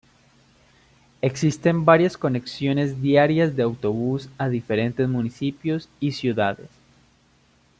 [1.21, 6.69] Existen varias conexiones diarias de autobús a diferentes municipios y ciudades.